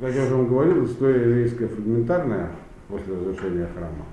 [0.00, 2.50] как я уже вам говорил, история еврейская фрагментарная
[2.88, 4.04] после разрушения храма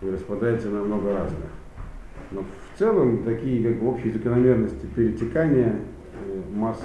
[0.00, 1.50] и распадается на много разных.
[2.30, 6.80] Но в целом такие как общие закономерности перетекания э, масс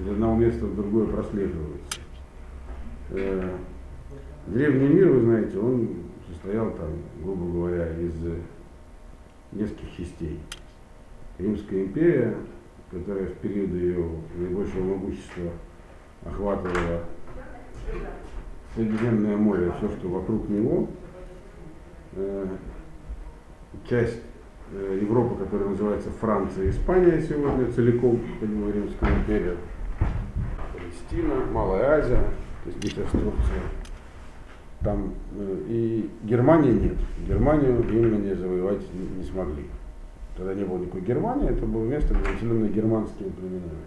[0.00, 2.00] из одного места в другое прослеживаются.
[3.10, 3.50] Э,
[4.48, 5.88] древний мир, вы знаете, он
[6.28, 6.90] состоял там,
[7.22, 8.14] грубо говоря, из
[9.52, 10.40] нескольких частей.
[11.38, 12.34] Римская империя,
[12.90, 14.04] которая в период ее
[14.36, 15.50] наибольшего могущества
[16.24, 17.04] охватывала
[18.74, 20.88] Средиземное море, все, что вокруг него,
[22.14, 22.46] э,
[23.88, 24.20] часть
[24.72, 29.56] э, Европы, которая называется Франция и Испания сегодня, целиком, по нему Римская империя,
[30.72, 32.24] Палестина, Малая Азия,
[32.64, 33.62] то есть сейчас Турция,
[34.80, 36.96] там э, и Германии нет.
[37.26, 38.82] Германию римляне завоевать
[39.16, 39.66] не смогли.
[40.36, 43.84] Тогда не было никакой Германии, это было место, населенное германскими племенами.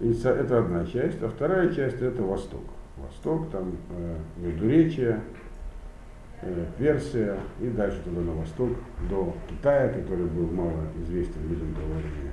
[0.00, 2.62] И это одна часть, а вторая часть это Восток.
[3.06, 5.20] Восток, там э, Междуречие,
[6.42, 8.70] э, Персия и дальше туда на восток,
[9.08, 12.32] до Китая, который был мало известен людям того времени.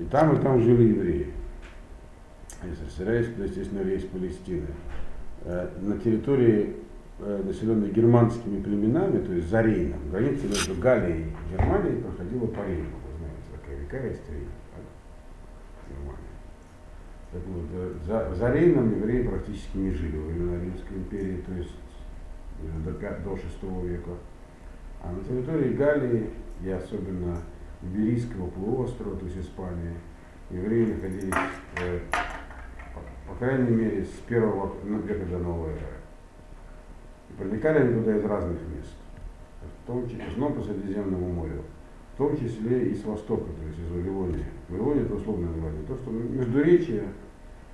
[0.00, 1.32] И там, и там жили евреи.
[2.62, 4.66] СССР, естественно, евреи из Палестины.
[5.44, 6.76] Э, на территории,
[7.18, 12.60] э, населенной германскими племенами, то есть за Рейном, граница между Галией и Германией проходила по
[12.60, 12.90] Рейну.
[12.90, 14.48] Вы знаете, такая река есть Рейн.
[15.88, 16.31] Германия.
[17.32, 21.52] Так вот, э, за, за Рейном евреи практически не жили во времена Римской империи, то
[21.54, 21.74] есть
[22.84, 24.10] до, до 6 века.
[25.02, 26.30] А на территории Галлии
[26.62, 27.38] и особенно
[27.82, 29.94] Иберийского полуострова, то есть Испании,
[30.50, 31.34] евреи находились
[31.80, 32.00] э,
[33.32, 35.96] по крайней мере, с первого ну, века до новой эры.
[37.30, 38.94] И проникали они туда из разных мест,
[39.82, 41.62] в том числе из по Средиземному морю,
[42.22, 44.44] том числе и с востока, то есть из Вавилонии.
[44.68, 45.82] Вавилония это условное название.
[45.88, 47.04] То, что Междуречие,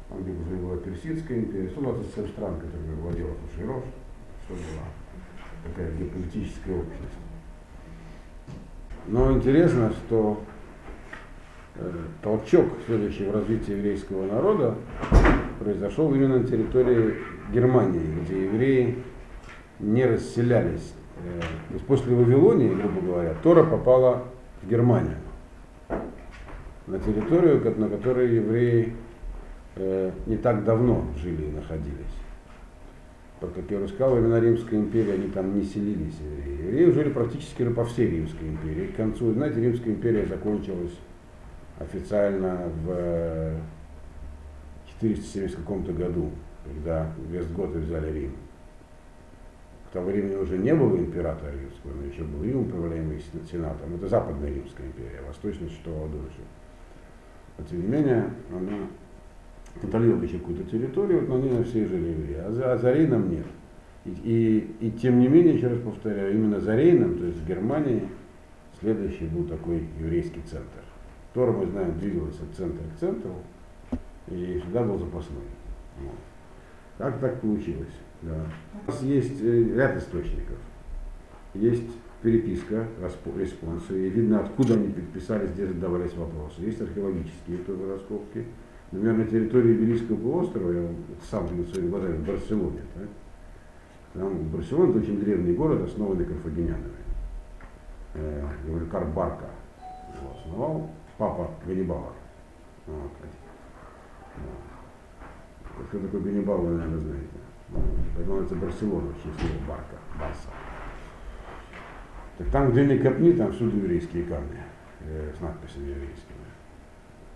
[0.09, 3.85] там где уже была Персидская империя, 127 стран, которыми владела Фаширош,
[4.45, 4.87] что была
[5.67, 7.19] такая геополитическая общность.
[9.07, 10.41] Но интересно, что
[11.77, 14.77] э, толчок следующий в развитии еврейского народа
[15.59, 17.17] произошел именно на территории
[17.53, 18.99] Германии, где евреи
[19.79, 20.95] не расселялись.
[21.19, 24.25] Э, то есть после Вавилонии, грубо говоря, Тора попала
[24.63, 25.17] в Германию,
[26.87, 28.95] на территорию, на которой евреи
[29.77, 32.19] э, не так давно жили и находились.
[33.41, 36.17] Как я уже сказал, во времена Римской империи они там не селились.
[36.21, 38.89] Евреи, евреи жили практически по всей Римской империи.
[38.89, 40.99] К концу, знаете, Римская империя закончилась
[41.79, 43.53] официально в
[45.01, 46.31] 470 каком-то году,
[46.65, 48.33] когда Вестготы взяли Рим.
[49.89, 53.95] К тому времени уже не было императора римского, но еще был Рим, управляемый сенатом.
[53.95, 56.41] Это Западная Римская империя, Восточная существовала дольше.
[57.57, 58.87] Но тем не менее, она
[59.81, 63.31] контролировала еще какую-то территорию, но они на всей жили евреи, а за, а за Рейном
[63.31, 63.47] нет.
[64.05, 64.11] И,
[64.81, 68.07] и, и тем не менее, еще раз повторяю, именно за Рейном, то есть в Германии,
[68.81, 70.83] следующий был такой еврейский центр.
[71.33, 73.37] Тора, мы знаем, двигалась от центра к центру,
[74.27, 75.39] и всегда был запасной.
[76.03, 76.19] Вот.
[76.99, 77.95] Как так получилось?
[78.23, 78.35] Да.
[78.87, 80.57] У нас есть э, ряд источников.
[81.55, 81.91] Есть
[82.23, 82.87] переписка,
[83.37, 86.63] респонсы, и видно, откуда они подписались, где задавались вопросы.
[86.63, 88.45] Есть археологические тоже раскопки.
[88.91, 90.89] Например, на территории Иберийского полуострова, я
[91.31, 92.81] сам своими глазами, в Барселоне.
[92.95, 93.09] Так?
[94.15, 96.99] Там Барселона это очень древний город, основанный карфагенянами.
[98.15, 98.49] Э,
[98.91, 99.51] Карбарка
[100.19, 102.13] его основал, папа Ганнибала.
[102.87, 103.11] Вот.
[105.89, 107.38] Кто такой Ганнибал, вы, наверное, знаете.
[108.15, 110.49] Поэтому это Барселона, в честь его Барка, Барса.
[112.39, 114.63] Так там, где не копни, там всюду еврейские камни
[115.01, 116.39] э, с надписями еврейскими.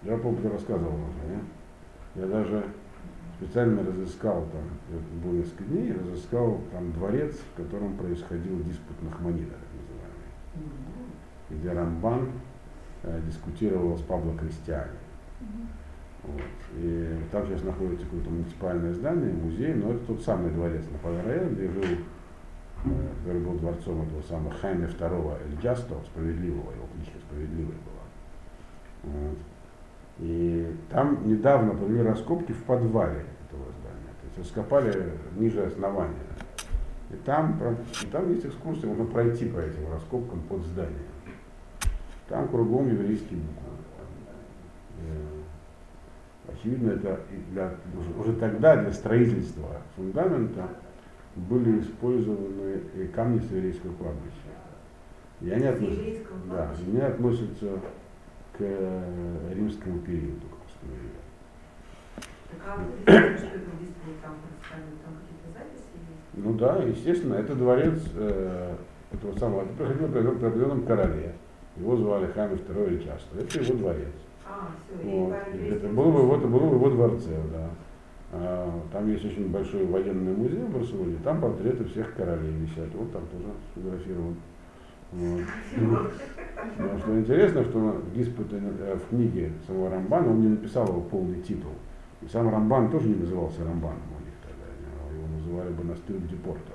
[0.03, 1.41] Я, помню, рассказывал уже,
[2.15, 2.65] Я даже
[3.38, 4.62] специально разыскал там,
[5.22, 10.81] был несколько дней, разыскал там дворец, в котором происходил диспут Нахманида, так называемый,
[11.50, 12.31] где Рамбан
[13.03, 14.91] э, дискутировал с Пабло Кристиани.
[16.25, 16.41] Вот.
[16.77, 21.48] И там сейчас находится какое-то муниципальное здание, музей, но это тот самый дворец на Паварае,
[21.51, 22.89] где жил, э,
[23.19, 29.13] который был дворцом этого самого Хайме II Эльджаста, справедливого, его кличка справедливая была.
[29.15, 29.39] Вот.
[30.21, 34.13] И там недавно провели раскопки в подвале этого здания.
[34.21, 36.15] То есть раскопали ниже основания.
[37.10, 37.59] И там,
[38.03, 41.03] и там есть экскурсия, можно пройти по этим раскопкам под зданием.
[42.28, 43.72] Там кругом еврейские буквы.
[46.48, 47.21] Очевидно, это
[47.53, 47.74] для,
[48.18, 50.68] уже тогда для строительства фундамента
[51.36, 54.36] были использованы и камни с еврейского кладбища.
[55.41, 55.91] И они, относ...
[56.50, 57.78] да, они относятся
[58.53, 60.47] к э, римскому периоду,
[62.65, 62.77] а
[65.21, 66.44] какие-то записи есть?
[66.44, 68.77] Ну да, естественно, это дворец э,
[69.12, 71.34] этого самого, это определенном- при определенном короле.
[71.77, 73.39] Его звали Хами II или часто.
[73.39, 74.12] Это его дворец.
[74.47, 74.68] А,
[75.03, 75.34] Вот.
[75.71, 77.68] Это было бы, вот, было бы его дворце, да.
[78.33, 82.89] А, Там есть очень большой военный музей в Барселоне, там портреты всех королей висят.
[82.94, 84.36] Вот там тоже сфотографирован.
[85.12, 85.42] Вот.
[86.78, 91.03] Но что интересно, что в диспуте э, в книге самого Рамбана он не написал его
[91.03, 91.72] полный титул.
[92.22, 95.15] И сам Рамбан тоже не назывался Рамбаном у них тогда.
[95.15, 96.72] Его называли Бонастыр Депорто.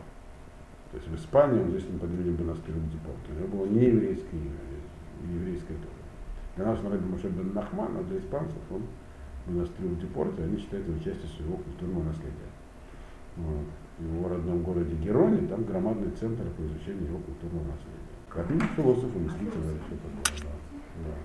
[0.92, 3.32] То есть в Испании он здесь под именем Бонастыр Депорто.
[3.32, 5.97] У него было не еврейское имя, еврейское тоже.
[6.58, 8.82] Для он вроде Моше бен Нахман, а для испанцев он
[9.46, 12.52] Бонастыр Депорто, и они считают его частью своего культурного наследия.
[13.38, 13.66] Вот.
[14.00, 18.18] В его родном городе Героне там громадный центр по изучению его культурного наследия.
[18.30, 20.50] Как ну, мыслители, и все такое, да.
[21.06, 21.16] да.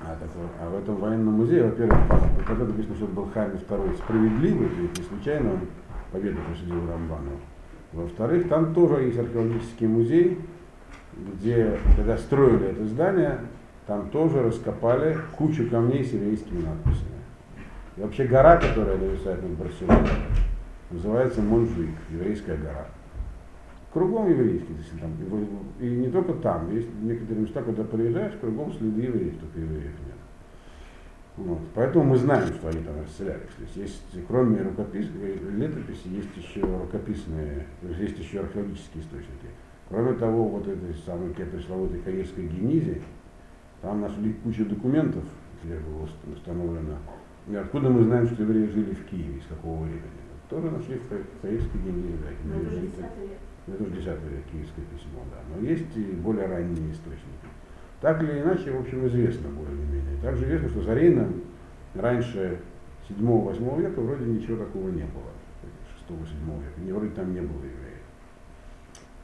[0.00, 0.30] А, так
[0.60, 1.98] а в этом военном музее, во-первых,
[2.46, 5.60] когда написано, что это был Хами II справедливый, то не случайно он
[6.12, 7.40] победу посудил Рамбану.
[7.92, 10.40] Во-вторых, там тоже есть археологический музей,
[11.16, 13.40] где, когда строили это здание,
[13.86, 17.20] там тоже раскопали кучу камней с еврейскими надписями.
[17.96, 20.08] И вообще гора, которая нависает над Барселоной,
[20.90, 22.86] называется Монжуик, еврейская гора.
[23.92, 25.12] Кругом еврейский, если там,
[25.78, 30.16] и не только там, есть некоторые места, куда приезжаешь, кругом следы евреев, только евреев нет.
[31.36, 31.60] Вот.
[31.74, 33.50] Поэтому мы знаем, что они там расселялись.
[33.56, 39.48] То есть, есть кроме рукописной летописи, есть еще рукописные, то есть, есть еще археологические источники.
[39.88, 43.00] Кроме того, вот этой самой пресловутой Каирской генизе,
[43.84, 45.22] там нашли кучу документов,
[45.62, 46.96] где было уст- установлено.
[47.48, 50.00] И откуда мы знаем, что евреи жили в Киеве, с какого времени?
[50.48, 51.08] Тоже нашли в
[52.44, 52.86] Ну, это же евреи.
[52.86, 53.38] 10 век.
[53.66, 55.40] Это уже 10 век киевское письмо, да.
[55.54, 57.46] Но есть и более ранние источники.
[58.00, 60.20] Так или иначе, в общем, известно более-менее.
[60.22, 61.42] Также известно, что за Рейном
[61.94, 62.58] раньше
[63.08, 65.30] 7-8 века вроде ничего такого не было.
[66.08, 66.24] 6-7
[66.86, 66.94] века.
[66.98, 68.04] Вроде там не было евреев.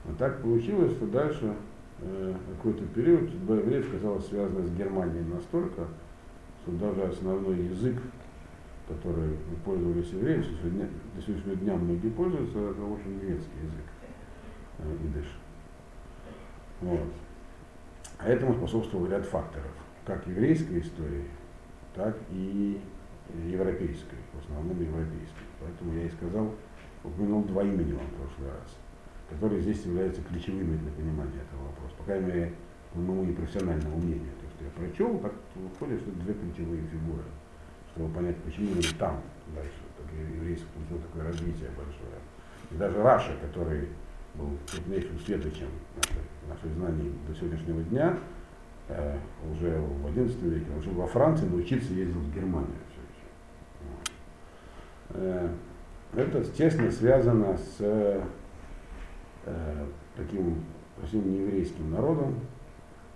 [0.06, 1.54] А так получилось, что дальше
[2.00, 5.86] какой-то период судьба евреев казалось связана с Германией настолько,
[6.62, 7.96] что даже основной язык,
[8.88, 13.58] который пользовались евреи, до сегодняшнего дня- до сегодняшнего дня многие пользуются, это, в общем, немецкий
[13.62, 13.86] язык
[14.78, 15.26] э, идыш.
[16.80, 17.08] Вот.
[18.18, 19.72] А этому способствовал ряд факторов,
[20.06, 21.24] как еврейской истории,
[21.94, 22.80] так и
[23.46, 25.44] европейской, в основном европейской.
[25.60, 26.54] Поэтому я и сказал,
[27.04, 28.76] упомянул два имени вам в прошлый раз,
[29.30, 32.52] которые здесь являются ключевыми для понимания этого вопроса, по крайней мере,
[32.92, 34.32] по моему непрофессиональному мнению.
[34.40, 37.22] То, что я прочел, так выходит, что две ключевые фигуры,
[37.94, 39.20] чтобы понять, почему именно там
[39.54, 42.18] дальше такое еврейское получило такое развитие большое.
[42.70, 43.88] И даже Раша, который
[44.34, 48.18] был крупнейшим светочем наших, наших знаний до сегодняшнего дня,
[48.88, 49.16] э,
[49.52, 53.26] уже в XI веке, он жил во Франции, но учиться ездил в Германию все еще.
[53.88, 54.10] Вот.
[55.14, 55.48] Э,
[56.16, 58.22] это тесно связано с
[60.16, 60.62] таким
[61.00, 62.34] совсем нееврейским народом,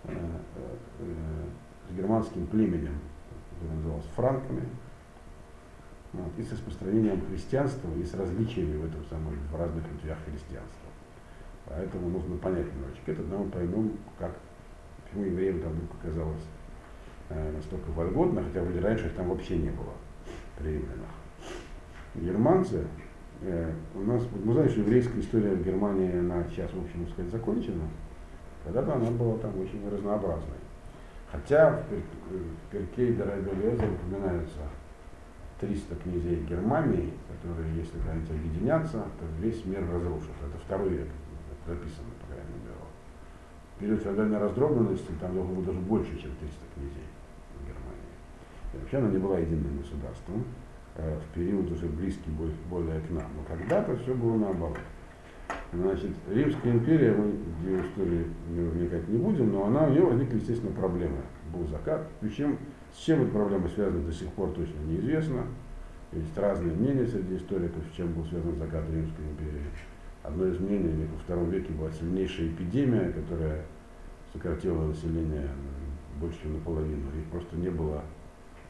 [0.04, 2.98] э, э, э, с германским племенем,
[3.50, 4.62] которое называлось франками,
[6.12, 10.88] вот, и с распространением христианства, и с различиями в этом самом, в разных ветвях христианства.
[11.66, 14.32] Поэтому нужно понять немножечко это, тогда мы поймем, как,
[15.04, 16.44] почему евреям там вдруг оказалось
[17.30, 19.92] э, настолько вольготно, хотя вроде раньше их там вообще не было
[20.58, 21.10] при римлянах.
[22.14, 22.86] Германцы, э,
[23.94, 27.84] у нас, мы знаем, что еврейская история в Германии, она сейчас, в общем, сказать, закончена.
[28.64, 30.56] Когда-то она была там очень разнообразной.
[31.30, 34.60] Хотя в, Пер, в Перке и Дарабелезе упоминаются
[35.60, 40.30] 300 князей Германии, которые, если они объединятся, то весь мир разрушат.
[40.40, 41.08] Это второй век
[41.66, 42.74] записано, по крайней мере.
[43.76, 47.08] В период феодальной раздробленности там должно было даже больше, чем 300 князей
[47.58, 48.14] в Германии.
[48.72, 50.63] И вообще она не была единым государством э,
[50.96, 52.30] в период уже близкий
[52.70, 53.26] более, к нам.
[53.36, 54.78] Но когда-то все было наоборот.
[55.72, 57.32] Значит, Римская империя, мы
[57.68, 61.18] ее истории не не будем, но она, у нее возникли, естественно, проблемы.
[61.52, 62.06] Был закат.
[62.20, 62.58] Причем
[62.94, 65.42] с чем эта проблема связана, до сих пор точно неизвестно.
[66.12, 69.64] Есть разные мнения среди историков, с чем был связан закат Римской империи.
[70.22, 73.62] Одно из мнений, во втором веке была сильнейшая эпидемия, которая
[74.32, 75.48] сократила население
[76.20, 77.08] больше, чем наполовину.
[77.18, 78.02] И просто не было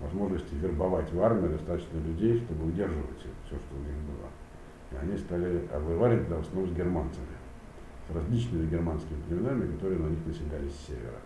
[0.04, 4.28] возможности вербовать в армию достаточно людей, чтобы удерживать все, что у них было.
[4.92, 7.36] И они стали, воевали в основном с германцами,
[8.08, 11.20] с различными германскими племенами, которые на них населялись с севера.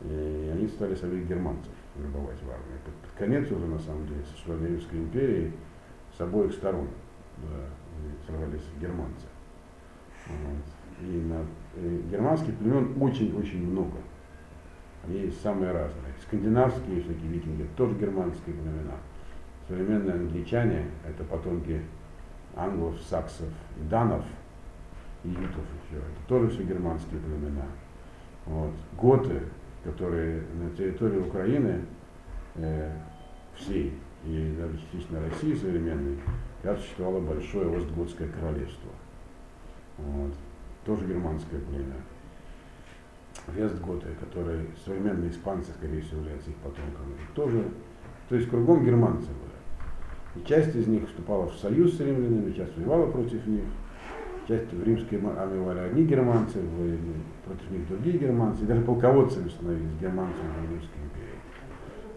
[0.00, 2.78] И они стали самих германцев вербовать в армию.
[2.84, 5.52] Под, под конец уже, на самом деле, существования Римской империи
[6.16, 6.88] с обоих сторон
[7.38, 9.26] да, сорвались германцы.
[10.26, 11.06] Вот.
[11.06, 11.44] И, на,
[11.76, 13.98] и германских племен очень-очень много.
[15.04, 16.12] Они самые разные.
[16.26, 18.96] Скандинавские всякие викинги, тоже германские племена.
[19.68, 21.82] современные англичане, это потомки
[22.54, 23.48] англов, саксов
[23.80, 24.24] и данов,
[25.24, 27.66] и ютов еще, это тоже все германские племена.
[28.46, 28.72] Вот.
[28.96, 29.40] Готы,
[29.84, 31.84] которые на территории Украины
[32.56, 32.92] э,
[33.56, 33.94] всей
[34.24, 36.18] и даже частично России современной,
[36.60, 38.90] когда существовало большое Остготское королевство.
[39.98, 40.32] Вот.
[40.84, 41.96] Тоже германское племя.
[43.48, 47.64] Вестготы, которые современные испанцы, скорее всего, являются их потомками, тоже,
[48.28, 50.42] то есть кругом германцы были.
[50.42, 53.64] И часть из них вступала в союз с римлянами, часть воевала против них,
[54.48, 56.60] часть в римской армии воевали одни германцы,
[57.44, 61.38] против них другие германцы, даже полководцами становились германцами в Римской империи.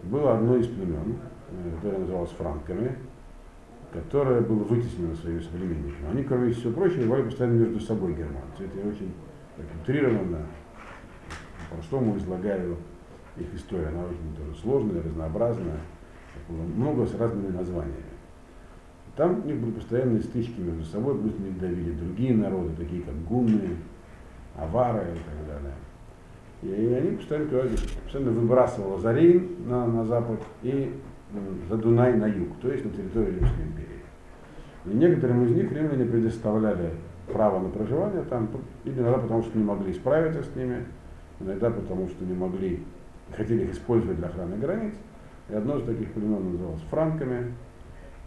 [0.04, 1.16] Было одно из племен,
[1.50, 2.96] э, которое называлось франками,
[3.92, 6.10] которое было вытеснено своими современниками.
[6.10, 8.64] Они, кроме всего прочего, воевали постоянно между собой германцы.
[8.64, 9.12] Это очень
[9.56, 10.46] так, утрированно,
[11.68, 12.76] по-простому излагаю
[13.36, 13.88] их историю.
[13.88, 15.80] Она очень тоже сложная, разнообразная,
[16.48, 18.16] много с разными названиями.
[19.16, 23.14] Там у них были постоянные стычки между собой, плюс них давили другие народы, такие как
[23.24, 23.76] гунны,
[24.56, 25.74] авары и так далее.
[26.62, 30.92] И они постоянно, постоянно за Рейн на, на запад и
[31.68, 33.86] за Дунай на юг, то есть на территорию Римской империи.
[34.86, 36.90] И некоторым из них римляне предоставляли
[37.32, 38.48] право на проживание там,
[38.84, 40.84] иногда потому, что не могли справиться с ними,
[41.40, 42.82] иногда потому, что не могли,
[43.36, 44.94] хотели их использовать для охраны границ.
[45.48, 47.54] И одно из таких племен называлось франками.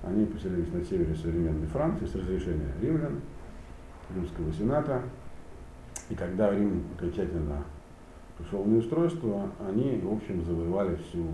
[0.03, 3.19] Они поселились на севере современной Франции с разрешения римлян,
[4.15, 5.01] римского сената.
[6.09, 7.63] И когда Рим окончательно
[8.37, 11.27] пришел в неустройство, они, в общем, завоевали всю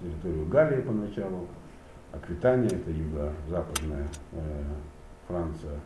[0.00, 1.46] территорию Галлии поначалу,
[2.12, 4.64] Аквитания, это юго-западная э,
[5.26, 5.80] Франция,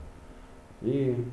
[0.83, 1.25] и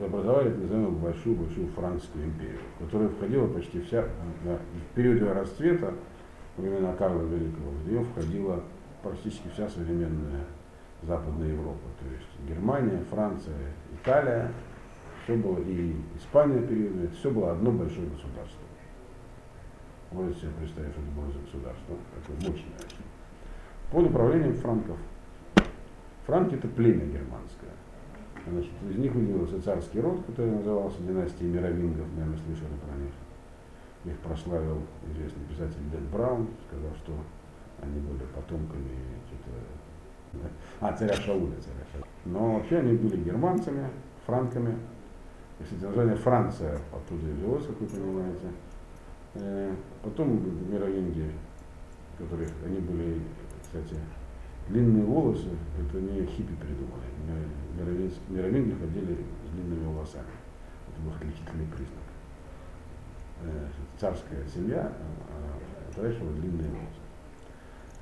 [0.00, 5.94] образовали так называемую большую-большую Франкскую империю, в которую входила почти вся, в период ее расцвета,
[6.56, 8.62] времена Карла Великого, в нее входила
[9.02, 10.46] практически вся современная
[11.02, 13.56] Западная Европа, то есть Германия, Франция,
[13.92, 14.52] Италия,
[15.24, 18.62] все было, и Испания периодами, это все было одно большое государство.
[20.12, 22.78] Можете себе представить, что это было за государство, такое мощное.
[23.90, 24.98] Под управлением франков.
[26.26, 27.70] Франки это племя германское.
[28.48, 33.12] Значит, из них выделился царский род, который назывался династией Мировингов, наверное, слышали про них.
[34.04, 34.78] Их прославил
[35.12, 37.12] известный писатель Дэн Браун, сказал, что
[37.80, 38.90] они были потомками
[40.32, 40.48] да?
[40.80, 42.06] а, царя Шауля, царя Шауля.
[42.24, 43.88] Но вообще они были германцами,
[44.26, 44.76] франками.
[45.62, 48.46] Кстати, название Франция оттуда и взялось, как вы понимаете.
[49.34, 51.30] Э, потом мировинги,
[52.18, 53.20] которых они были,
[53.62, 53.96] кстати,
[54.72, 55.48] длинные волосы,
[55.78, 57.02] это не хиппи придумали.
[58.28, 60.24] Мировинги ходили с длинными волосами.
[60.88, 62.02] Это был отличительный признак.
[63.42, 63.66] Э,
[63.98, 64.92] царская семья,
[65.28, 67.02] а отращивала а длинные волосы.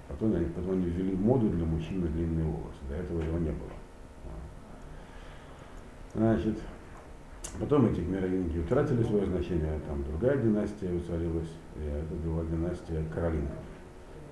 [0.08, 2.78] Потом они, потом они ввели моду для мужчин на длинные волосы.
[2.88, 3.70] До этого его не было.
[6.14, 6.58] Значит,
[7.58, 13.50] Потом эти мировинги утратили свое значение, там другая династия воцарилась, и это была династия Каролингов.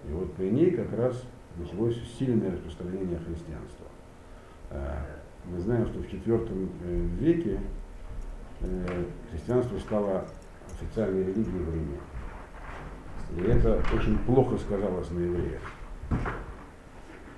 [0.08, 1.22] И вот при ней как раз
[1.58, 3.86] началось сильное распространение христианства.
[4.70, 5.06] А,
[5.44, 7.60] мы знаем, что в IV э, веке
[8.60, 10.24] э, христианство стало
[10.80, 11.98] официальной религией в Риме.
[13.36, 15.62] И это очень плохо сказалось на евреях.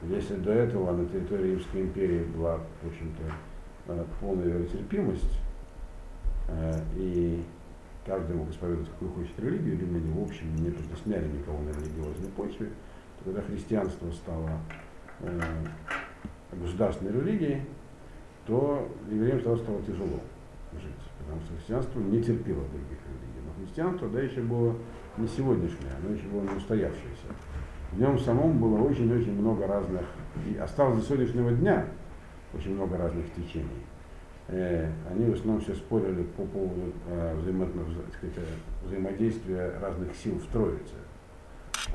[0.02, 3.22] Если до этого на территории Римской империи была, в общем-то,
[3.88, 5.40] э, полная веротерпимость,
[6.50, 7.42] Э, и
[8.04, 12.70] каждый мог исповедовать какую хочет религию, римляне в общем не притесняли никого на религиозной почве,
[13.24, 14.50] когда христианство стало
[15.20, 15.40] э,
[16.52, 17.62] государственной религией,
[18.46, 20.20] то евреям стало, стало тяжело
[20.72, 23.40] жить, потому что христианство не терпело других религий.
[23.44, 24.74] Но христианство да, еще было
[25.16, 27.26] не сегодняшнее, оно еще было не устоявшееся.
[27.92, 30.04] В нем самом было очень-очень много разных,
[30.48, 31.86] и осталось до сегодняшнего дня
[32.54, 33.84] очень много разных течений.
[34.48, 37.68] Э, они в основном все спорили по поводу э, взаимо,
[38.16, 38.36] сказать,
[38.84, 40.94] взаимодействия разных сил в Троице.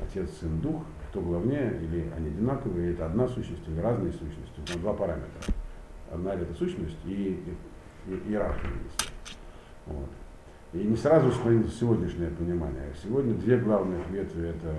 [0.00, 4.60] Отец, Сын, Дух, кто главнее, или они одинаковые, это одна сущность, или разные сущности.
[4.66, 5.54] Там два параметра.
[6.10, 7.42] Одна это сущность и,
[8.06, 8.70] иерархия.
[9.86, 10.08] Вот.
[10.72, 12.92] И не сразу становилось сегодняшнее понимание.
[13.02, 14.74] Сегодня две главных ветви это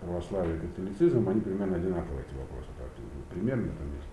[0.00, 2.68] православие и католицизм, они примерно одинаковые эти вопросы.
[2.78, 2.88] Так,
[3.30, 4.08] примерно там есть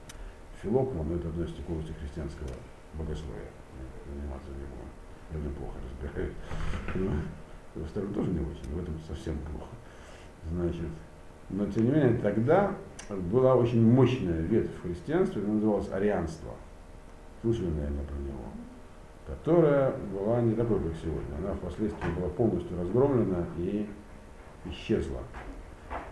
[0.62, 2.50] Филокма, но это относится к области христианского
[2.94, 3.50] богословия
[4.12, 4.86] заниматься не буду.
[5.32, 6.36] Я в плохо разбираюсь.
[7.76, 9.72] Но в остальном тоже не очень, в этом совсем плохо.
[10.50, 10.88] Значит,
[11.50, 12.74] но тем не менее тогда
[13.10, 16.52] была очень мощная ветвь в христианстве, она называлась арианство.
[17.42, 18.46] Слышали, наверное, про него.
[19.28, 21.36] Которая была не такой, как сегодня.
[21.38, 23.88] Она впоследствии была полностью разгромлена и
[24.66, 25.20] исчезла.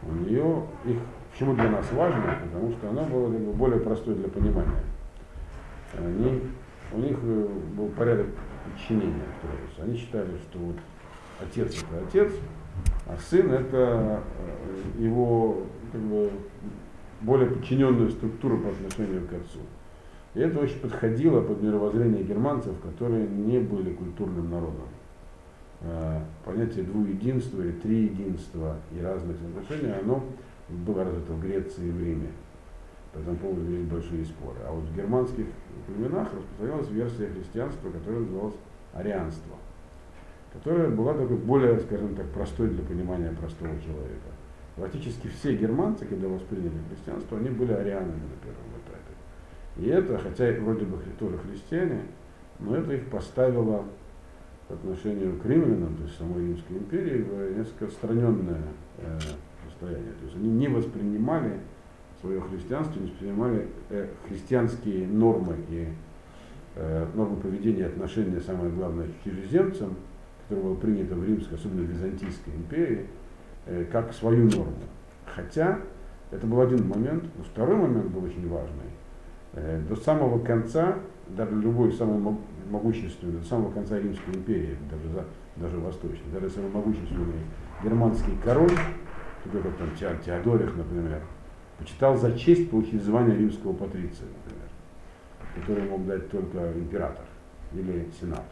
[0.03, 0.97] У нее их
[1.31, 2.37] Почему для нас важно?
[2.43, 4.83] Потому что оно было как бы более простое для понимания.
[5.97, 6.41] Они,
[6.91, 8.27] у них э, был порядок
[8.65, 9.23] подчинения.
[9.81, 10.75] Они считали, что вот
[11.41, 12.33] отец это отец,
[13.09, 16.29] а сын это э, его как бы,
[17.21, 19.59] более подчиненную структуру по отношению к отцу.
[20.35, 24.87] И это очень подходило под мировоззрение германцев, которые не были культурным народом.
[25.81, 30.23] Э, понятие двуединства или триединства и разных отношений, оно
[30.69, 32.29] было развито в Греции и в Риме.
[33.11, 34.57] По этому поводу есть большие споры.
[34.67, 35.47] А вот в германских
[35.87, 38.55] племенах распространялась версия христианства, которая называлась
[38.93, 39.55] арианство,
[40.53, 44.29] которая была такой более, скажем так, простой для понимания простого человека.
[44.75, 49.13] Практически все германцы, когда восприняли христианство, они были арианами на первом этапе.
[49.77, 52.01] И это, хотя вроде бы тоже христиане,
[52.59, 53.85] но это их поставило
[54.67, 58.61] по отношению к римлянам, то есть самой Римской империи, в несколько отстраненное
[58.97, 59.19] э,
[59.67, 60.13] состояние.
[60.19, 61.59] То есть они не воспринимали
[62.21, 65.87] свое христианство, не воспринимали э, христианские нормы и
[66.75, 69.95] э, нормы поведения отношения, самое главное, к чужеземцам,
[70.49, 73.05] которое было принято в Римской, особенно Византийской империи,
[73.67, 74.73] э, как свою норму.
[75.25, 75.79] Хотя
[76.31, 78.89] это был один момент, но второй момент был очень важный.
[79.53, 82.35] Э, до самого конца, даже любой самый
[82.69, 85.25] могущественный, до самого конца Римской империи, даже,
[85.55, 87.41] даже восточной, даже самый могущественный
[87.83, 88.71] германский король,
[89.43, 89.89] такой как там
[90.25, 91.21] Теодорих, например,
[91.77, 94.67] почитал за честь получить звание римского патриция, например,
[95.55, 97.25] которое мог дать только император
[97.73, 98.43] или сенат.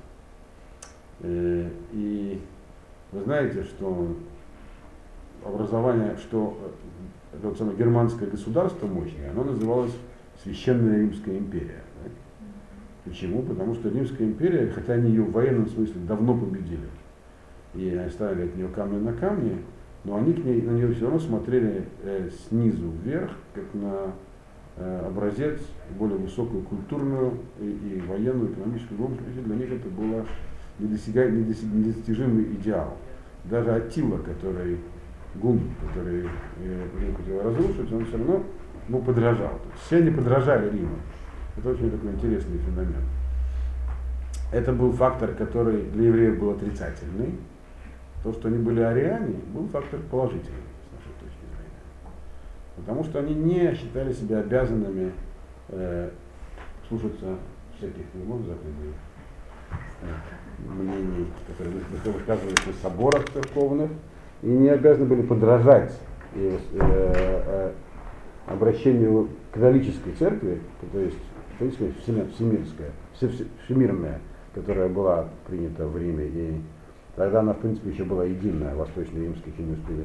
[1.21, 2.41] Э, и
[3.11, 4.15] вы знаете, что
[5.43, 6.57] образование, что
[7.33, 9.95] э, это вот самое германское государство мощное, оно называлось
[10.43, 11.81] Священная Римская империя.
[13.03, 13.41] Почему?
[13.41, 16.87] Потому что Римская империя, хотя они ее в военном смысле давно победили,
[17.73, 19.57] и оставили от нее камни на камни,
[20.03, 24.13] но они к ней, на нее все равно смотрели э, снизу вверх, как на
[24.75, 25.59] э, образец,
[25.97, 29.19] более высокую культурную и, и военную, экономическую глубину.
[29.45, 30.25] Для них это было
[30.79, 32.97] недостижимый идеал.
[33.45, 34.77] Даже Атила, который
[35.35, 38.43] Гун, который э, Рим хотел разрушить, он все равно
[38.87, 39.49] ему подражал.
[39.49, 40.95] То есть все они подражали Риму.
[41.57, 43.03] Это очень такой интересный феномен.
[44.51, 47.35] Это был фактор, который для евреев был отрицательный.
[48.23, 52.11] То, что они были ариане, был фактор положительный с нашей точки зрения.
[52.75, 55.11] Потому что они не считали себя обязанными
[55.69, 56.09] э,
[56.87, 57.35] слушаться
[57.77, 60.07] всяких философов и
[60.57, 63.91] мнений, которые высказывались на соборах церковных,
[64.41, 65.93] и не обязаны были подражать
[66.35, 67.71] и, э, э,
[68.47, 71.17] обращению к католической церкви, то есть
[71.57, 72.91] в принципе, всемирская,
[73.65, 74.19] всемирная,
[74.53, 76.61] которая была принята в Риме, и
[77.15, 80.03] тогда она, в принципе, еще была единая, еще не успели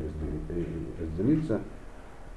[0.99, 1.61] разделиться.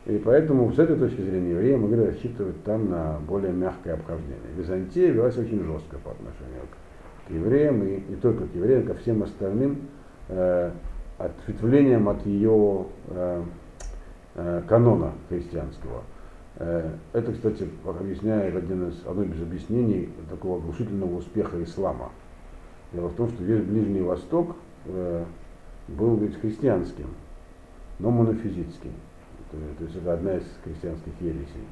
[0.06, 4.38] И поэтому с этой точки зрения евреи могли рассчитывать там на более мягкое обхождение.
[4.56, 6.85] Византия велась очень жестко по отношению к
[7.30, 9.82] евреям, и не только к евреям, ко всем остальным
[10.30, 10.72] э,
[11.18, 13.44] ответвлениям от ее э,
[14.36, 16.04] э, канона христианского.
[16.58, 22.12] Э, это, кстати, объясняет один из, одно из объяснений такого оглушительного успеха ислама.
[22.94, 25.26] Дело в том, что весь Ближний Восток э,
[25.88, 27.08] был ведь христианским,
[28.00, 28.92] но монофизитским.
[29.52, 31.68] То есть это одна из христианских ересей.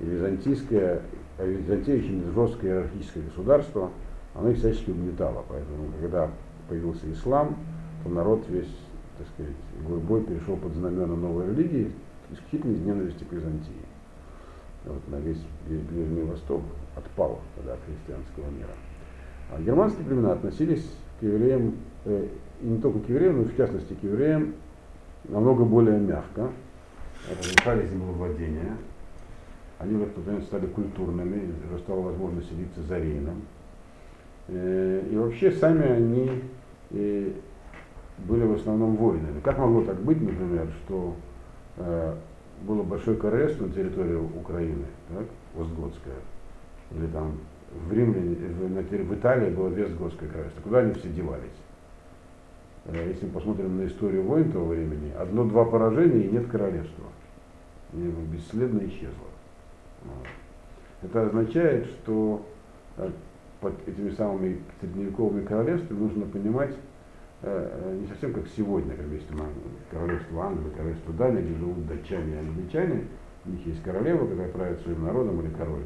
[0.00, 1.02] И византийское,
[1.38, 3.90] а Византия очень жесткое иерархическое государство,
[4.34, 5.44] оно их всячески угнетало.
[5.48, 6.30] Поэтому, когда
[6.68, 7.56] появился ислам,
[8.02, 8.74] то народ весь,
[9.18, 9.54] так сказать,
[9.86, 11.92] глубой перешел под знамена новой религии,
[12.30, 13.84] исключительно из ненависти к Византии
[14.84, 16.62] вот, на весь Ближний Восток
[16.96, 18.70] отпал тогда христианского мира.
[19.52, 20.84] А германские племена относились
[21.18, 22.28] к евреям, э,
[22.60, 24.54] не только к евреям, но в частности к евреям,
[25.28, 26.50] намного более мягко.
[27.30, 28.76] Разрешали землевладения.
[29.78, 30.10] Они вот,
[30.44, 33.42] стали культурными, стало возможно селиться за Рейном.
[34.48, 36.42] Э, и вообще сами они
[36.90, 37.30] э,
[38.18, 39.40] были в основном воинами.
[39.40, 41.14] Как могло так быть, например, что
[41.76, 42.14] э,
[42.62, 45.26] было большое королевство на территории Украины, так,
[45.60, 46.16] Остготское,
[46.92, 47.38] или там
[47.88, 50.62] в Риме, в, в Италии было Вестготское королевство.
[50.62, 51.50] Куда они все девались?
[52.92, 57.06] Если мы посмотрим на историю войн того времени, одно-два поражения и нет королевства.
[57.94, 59.26] И бесследно исчезло.
[61.02, 62.44] Это означает, что
[63.64, 66.74] под этими самыми средневековыми королевствами нужно понимать
[67.46, 69.26] Э, э, не совсем как сегодня, как есть
[69.90, 73.04] королевство Англии, королевство Дании, где живут датчане и англичане,
[73.44, 75.82] у них есть королева, которая правит своим народом, или король.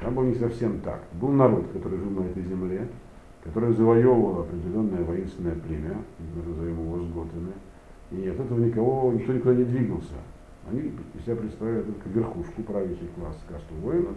[0.00, 1.00] Там было не совсем так.
[1.20, 2.88] Был народ, который жил на этой земле,
[3.44, 5.96] который завоевывал определенное воинственное племя,
[6.34, 7.52] назовем его сготами,
[8.10, 10.14] и от этого никого, никто никуда не двигался.
[10.70, 10.80] Они
[11.14, 14.14] из себя представляли только верхушку, правящий класс, касту воинов.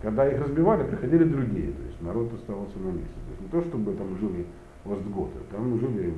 [0.00, 3.14] Когда их разбивали, приходили другие, то есть народ оставался на месте.
[3.14, 4.46] То есть не то, чтобы там жили
[4.84, 6.14] Востготы, там жили,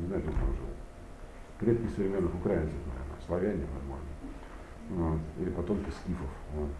[0.00, 0.66] не знаю, кто там жил,
[1.60, 4.08] предки современных украинцев, наверное, славяне, возможно,
[4.90, 6.30] вот, или потомки скифов.
[6.56, 6.70] Вот.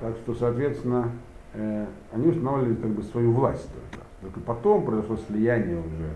[0.00, 1.12] Так что, соответственно,
[1.52, 4.04] э, они устанавливали как бы свою власть только.
[4.22, 6.10] Только потом произошло слияние уже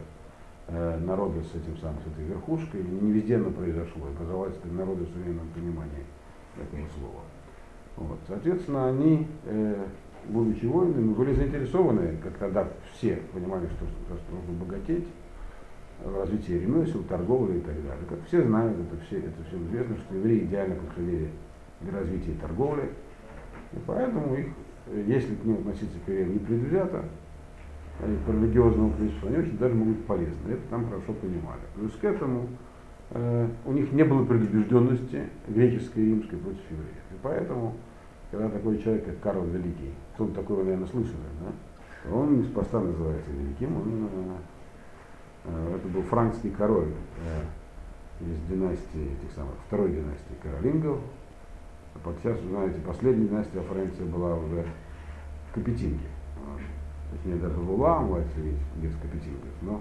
[0.68, 2.82] э, с этим самым, с этой верхушкой.
[2.82, 4.06] Не везде оно произошло.
[4.06, 6.06] Образовались народы в современном понимании
[6.56, 7.22] этого слова.
[7.98, 8.18] Вот.
[8.26, 9.84] Соответственно, они, э,
[10.26, 15.06] будучи воинами, были заинтересованы, как тогда все понимали, что, что нужно богатеть,
[16.04, 18.04] развитие ремесел, торговли и так далее.
[18.08, 21.30] Как все знают, это, все, это всем известно, что евреи идеально подходили
[21.80, 22.90] для развития торговли.
[23.72, 24.46] И поэтому их,
[25.06, 27.04] если к ним относиться евреям непредвзято,
[27.98, 30.52] по религиозному принципу, они очень даже могут быть полезны.
[30.52, 31.60] Это там хорошо понимали.
[31.74, 32.46] Плюс к этому
[33.10, 37.02] э, у них не было предубежденности греческой и римской против евреев.
[37.10, 37.74] И поэтому,
[38.30, 42.14] когда такой человек, как Карл Великий, кто такой вы, наверное, слышали, да?
[42.14, 44.36] он неспроста называется великим, он э,
[45.44, 46.92] Э, это был франкский король
[47.24, 50.98] э, из династии, этих самых, второй династии Каролингов.
[51.94, 54.66] А под сейчас, знаете, последняя династия Франции была уже
[55.50, 56.06] в Капетинге.
[57.12, 59.80] Точнее, даже Лула, младший ведь без Капетингов, но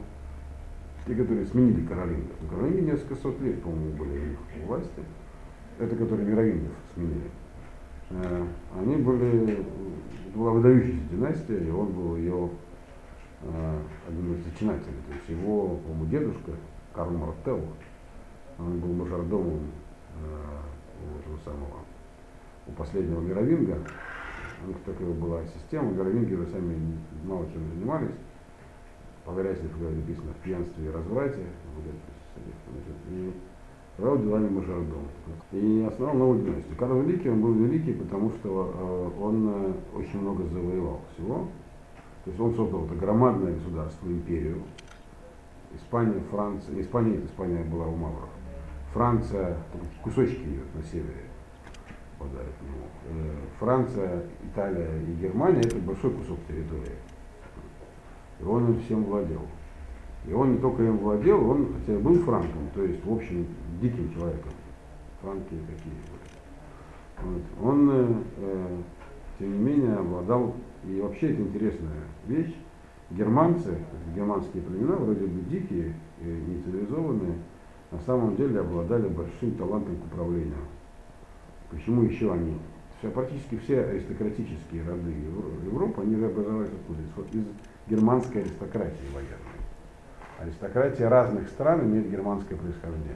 [1.06, 2.36] те, которые сменили Каролингов.
[2.42, 5.04] Ну, Каролинги несколько сот лет, по-моему, были у власти.
[5.80, 7.30] Это, которые мировингов сменили.
[8.10, 8.46] Э,
[8.80, 12.50] они были, это была выдающаяся династия, и он был ее
[13.44, 14.98] Э, одним из зачинателей.
[15.08, 16.52] То есть его, по-моему, дедушка
[16.94, 17.62] Карл Мартелл,
[18.58, 20.28] он был мажордомом э,
[21.04, 21.82] у этого самого,
[22.66, 23.78] у последнего мировинга.
[24.66, 28.16] У них такая была система, мировингеры сами мало чем занимались.
[29.24, 31.46] Погорячных написано в пьянстве и разврате.
[33.10, 33.34] И
[33.98, 35.08] правил делами мажордом.
[35.52, 36.76] И основал новую династию.
[36.78, 41.48] Карл Великий, он был великий, потому что э, он очень много завоевал всего.
[42.24, 44.62] То есть он создал это громадное государство, империю.
[45.76, 48.30] Испания, Франция, Испания Испания была у Мавров.
[48.94, 49.58] Франция,
[50.04, 51.28] кусочки ее на севере
[52.18, 52.88] попадают нему.
[53.10, 56.96] Э, Франция, Италия и Германия это большой кусок территории.
[58.40, 59.42] И он им всем владел.
[60.28, 63.48] И он не только им владел, он хотя был франком, то есть, в общем,
[63.82, 64.52] диким человеком.
[65.22, 65.96] Франки такие
[67.24, 67.42] вот.
[67.64, 68.78] Он, э, э
[69.40, 72.56] тем не менее, обладал и вообще это интересная вещь.
[73.12, 73.78] Германцы,
[74.16, 77.36] германские племена, вроде бы дикие и нецивилизованные,
[77.92, 80.56] на самом деле обладали большим талантом к управлению.
[81.70, 82.58] Почему еще они?
[83.00, 85.14] Все, практически все аристократические роды
[85.66, 87.38] Европы, они образовались откуда?
[87.38, 87.46] Из
[87.88, 89.57] германской аристократии военной.
[90.40, 93.16] Аристократия разных стран имеет германское происхождение.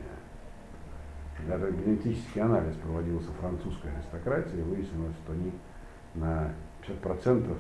[1.48, 5.52] Даже генетический анализ проводился французской аристократии, выяснилось, что они
[6.16, 6.52] на
[6.88, 7.58] 50% э,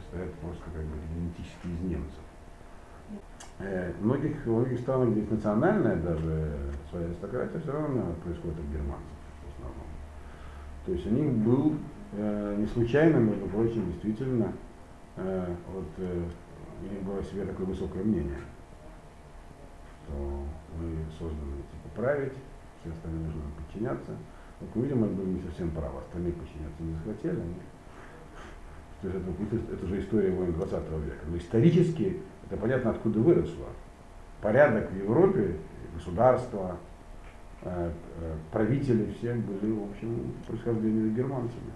[0.00, 2.20] состоят просто как бы генетически из немцев.
[3.58, 6.52] Э, в многих, в многих странах, где есть национальная даже
[6.90, 9.86] своя аристократия, все равно происходит от германцев в основном.
[10.86, 11.76] То есть у них был
[12.12, 14.52] э, не случайно, между прочим, действительно,
[15.16, 16.24] э, вот э,
[16.82, 18.40] них было себе такое высокое мнение,
[20.04, 20.44] что
[20.78, 22.34] мы созданы типа править,
[22.80, 24.16] все остальные нужно подчиняться.
[24.60, 27.54] Вот мы видим, мы были не совсем правы, остальные подчиняться не захотели, они
[29.04, 31.26] то есть это, это же история войн 20 века.
[31.28, 33.66] Но исторически это понятно, откуда выросло.
[34.40, 35.56] Порядок в Европе,
[35.94, 36.78] государства,
[37.62, 41.72] э, э, правители все были, в общем, происхождение германцами.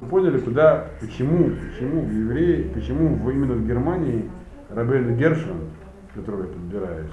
[0.00, 4.30] Вы поняли, куда, почему, почему в евреи, почему именно в Германии
[4.68, 5.70] Рабейн Гершин,
[6.14, 7.12] которого я подбираюсь,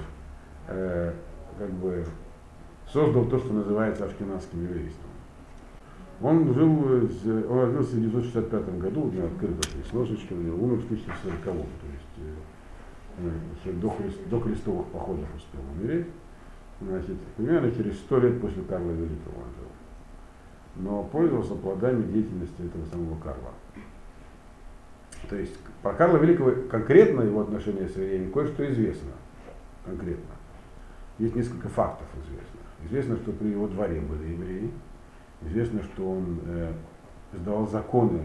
[0.68, 1.12] э,
[1.58, 2.04] как бы
[2.86, 5.10] создал то, что называется ашкенадским еврейством.
[6.20, 10.84] Он жил, он родился в 1965 году, у него открыто сносочки, у него умер в
[10.84, 12.14] 1940 то есть
[13.18, 13.30] э,
[13.66, 16.06] э до, христ, до крестовых походов успел умереть.
[16.80, 19.73] Значит, примерно через сто лет после Карла Великого он жил.
[20.76, 23.52] Но пользовался плодами деятельности этого самого Карла.
[25.28, 29.12] То есть про Карла Великого конкретно его отношение с евреями кое-что известно.
[29.84, 30.34] Конкретно.
[31.18, 32.62] Есть несколько фактов известных.
[32.86, 34.70] Известно, что при его дворе были евреи,
[35.46, 36.72] Известно, что он э,
[37.34, 38.20] издавал законы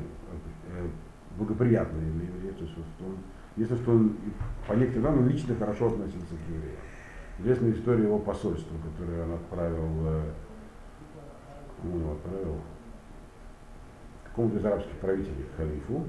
[0.72, 0.88] э,
[1.38, 2.56] благоприятные для евреев.
[2.56, 3.18] То есть, он,
[3.56, 4.16] известно, что он
[4.68, 6.78] по некоторым он лично хорошо относился к евреям.
[7.40, 10.22] Известна история его посольства, которое он отправил, э,
[11.84, 12.58] ну, отправил
[14.26, 16.06] какому-то из арабских правителей, халифу,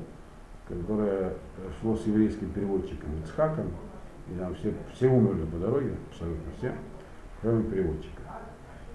[0.68, 1.34] которое
[1.80, 3.70] шло с еврейским переводчиком Ицхаком,
[4.28, 6.72] и там все, все умерли по дороге, абсолютно все.
[7.42, 8.22] кроме переводчика,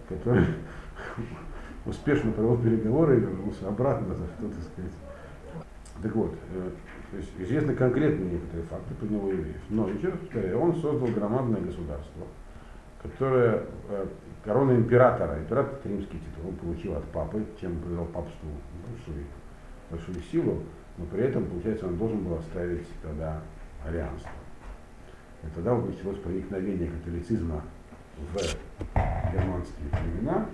[0.07, 0.45] который
[1.85, 4.91] успешно провел переговоры и вернулся обратно, за что, так сказать.
[6.01, 6.69] Так вот, э,
[7.11, 9.61] то есть известны конкретные некоторые факты про него евреев.
[9.69, 12.27] Но, еще раз повторяю, он создал громадное государство,
[13.07, 14.07] которое э,
[14.43, 18.49] корона императора, император это римский титул, он получил от папы, чем придал папству
[18.87, 19.25] большую,
[19.89, 20.63] большую силу,
[20.97, 23.41] но при этом, получается, он должен был оставить тогда
[23.85, 24.31] арианство.
[25.43, 27.61] И тогда вот началось проникновение католицизма
[28.17, 28.35] в
[29.33, 30.47] германские племена,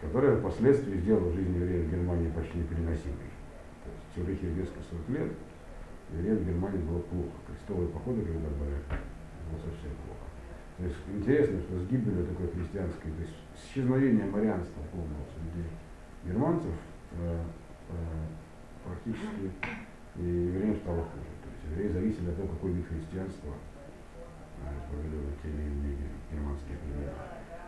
[0.00, 3.30] которое впоследствии сделало жизнь евреев в Германии почти непереносимой.
[3.82, 5.32] То есть в Цюрихе несколько сот лет
[6.12, 7.32] евреев в Германии было плохо.
[7.48, 8.78] Крестовые походы, когда были,
[9.50, 10.27] было совсем плохо.
[10.78, 15.66] То есть интересно, что с гибелью такой христианской, то есть с исчезновением марианства полного среди
[16.24, 16.70] германцев
[17.18, 17.42] э,
[17.90, 17.94] э,
[18.86, 19.50] практически
[20.16, 21.34] и евреям стало хуже.
[21.42, 23.54] То есть евреи зависели от того, какой вид христианства
[24.62, 25.96] исповедовали те или иные
[26.30, 27.12] германские племена.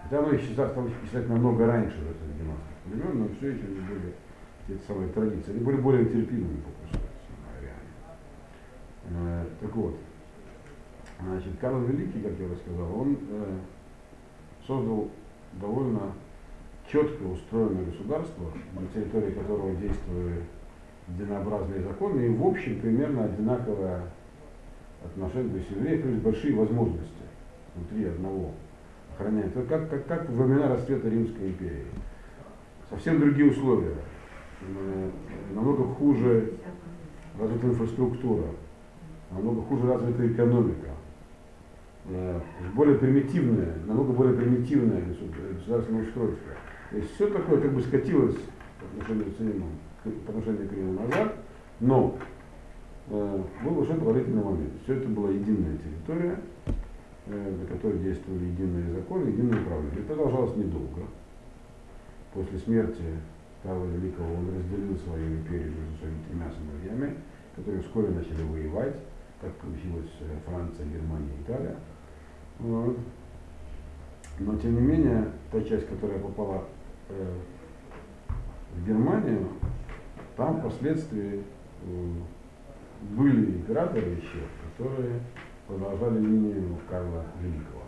[0.04, 4.14] Хотя оно исчезало, стало исчезать намного раньше в этих германских племен, но все они были
[4.68, 5.50] эти самые традиции.
[5.50, 6.70] Они были более терпимыми по
[7.58, 7.90] ариане.
[9.10, 9.98] Э, так вот,
[11.24, 13.58] значит, Карл Великий, как я уже сказал, он э,
[14.66, 15.08] создал
[15.60, 16.12] довольно
[16.90, 20.42] четко устроенное государство, на территории которого действовали
[21.08, 24.02] единообразные законы и в общем примерно одинаковое
[25.04, 25.50] отношение.
[25.50, 27.24] То есть евреи есть большие возможности
[27.74, 28.52] внутри одного
[29.12, 29.46] охранять.
[29.46, 31.86] Это как, как, как во времена расцвета Римской империи.
[32.88, 33.94] Совсем другие условия.
[34.62, 35.10] Э,
[35.54, 36.52] намного хуже
[37.38, 38.46] развита инфраструктура,
[39.30, 40.88] намного хуже развита экономика,
[42.74, 45.02] более примитивное, намного более примитивное
[45.54, 46.52] государственное устройство.
[46.90, 48.36] То есть все такое как бы скатилось
[48.80, 49.66] по отношению к Риму,
[50.26, 51.36] по отношению к Риму назад,
[51.78, 52.18] но
[53.08, 54.72] э, был уже положительный момент.
[54.82, 56.40] Все это была единая территория,
[57.26, 59.98] э, на которой действовали единые законы, единое управление.
[59.98, 61.02] Это продолжалось недолго.
[62.34, 63.02] После смерти
[63.62, 67.16] Карла Великого он разделил свою империю между своими тремя сыновьями,
[67.56, 68.96] которые вскоре начали воевать,
[69.40, 71.76] как получилось э, Франция, Германия, Италия.
[72.60, 72.96] Вот.
[74.38, 76.64] Но тем не менее, та часть, которая попала
[77.08, 77.34] э,
[78.74, 79.48] в Германию,
[80.36, 81.42] там впоследствии
[81.84, 82.08] э,
[83.10, 84.40] были императоры еще,
[84.76, 85.20] которые
[85.66, 87.80] продолжали линию Карла Великого.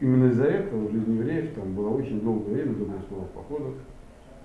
[0.00, 3.74] Именно из-за этого жизнь евреев там было очень долгое время до крестовых походов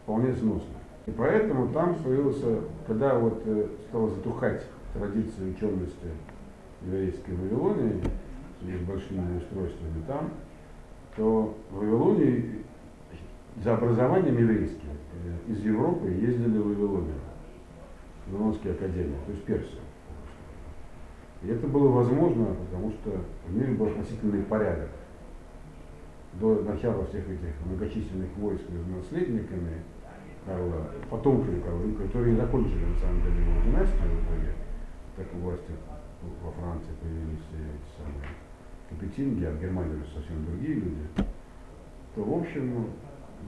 [0.03, 0.69] вполне сносно.
[1.07, 6.07] И поэтому там появился, когда вот э, стала затухать традиция учености
[6.81, 8.01] еврейской Вавилонии,
[8.61, 10.31] с большими устройствами там,
[11.15, 12.63] то в Вавилонии
[13.63, 14.89] за образованием еврейским
[15.25, 17.15] э, из Европы ездили в Вавилонию,
[18.27, 19.81] в Вавилонские академии, то есть Персию.
[21.41, 24.89] И это было возможно, потому что в мире был относительный порядок.
[26.33, 29.81] До начала всех этих многочисленных войск между наследниками
[30.45, 34.53] Карла, потомками Карла, которые закончили на самом деле его династию в итоге,
[35.15, 35.71] так власти
[36.21, 38.29] во Франции появились эти самые
[38.89, 41.07] капетинги, а в Германии уже совсем другие люди,
[42.15, 42.87] то в общем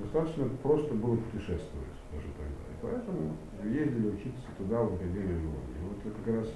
[0.02, 2.64] достаточно просто было путешествовать даже тогда.
[2.70, 6.54] И поэтому ездили учиться туда, в Академию И вот как раз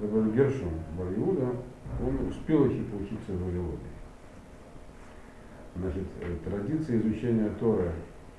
[0.00, 1.56] Рабан Гершон Бар-Иуда,
[2.00, 3.78] он успел еще поучиться в Вавилоне.
[5.76, 7.92] Значит, э, традиция изучения Торы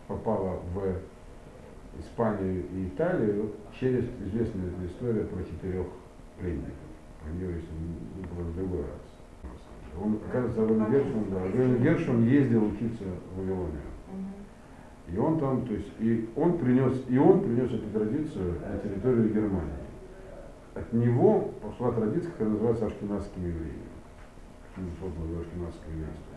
[0.08, 5.88] попала в Испанию и Италию через известную историю про четырех
[6.40, 6.85] пленников.
[7.26, 10.02] Про нее есть в другой раз.
[10.02, 13.82] Он, оказывается, Рабан Гершон, да, Рабан Гершон ездил учиться в Вавилонию.
[15.12, 19.30] И он там, то есть, и он принес, и он принес эту традицию на территорию
[19.34, 19.86] Германии
[20.76, 23.80] от него пошла традиция, которая называется ашкенадским евреем.
[25.00, 26.36] Создано ашкенадское еврейство?